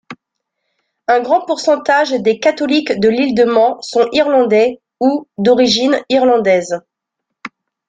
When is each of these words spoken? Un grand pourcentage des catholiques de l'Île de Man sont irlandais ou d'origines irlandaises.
Un 1.07 1.19
grand 1.21 1.45
pourcentage 1.45 2.09
des 2.13 2.39
catholiques 2.39 2.99
de 2.99 3.07
l'Île 3.07 3.35
de 3.35 3.43
Man 3.43 3.75
sont 3.81 4.07
irlandais 4.13 4.81
ou 4.99 5.27
d'origines 5.37 6.01
irlandaises. 6.09 6.79